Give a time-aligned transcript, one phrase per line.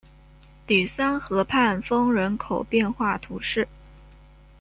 [0.65, 3.67] 吕桑河畔丰人口变化图示